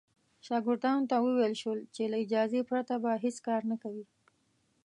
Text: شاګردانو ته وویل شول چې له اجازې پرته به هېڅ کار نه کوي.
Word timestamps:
شاګردانو 0.45 1.07
ته 1.11 1.15
وویل 1.25 1.53
شول 1.61 1.79
چې 1.95 2.03
له 2.11 2.17
اجازې 2.23 2.61
پرته 2.69 2.93
به 3.03 3.11
هېڅ 3.23 3.37
کار 3.47 3.61
نه 3.71 3.75
کوي. 3.83 4.05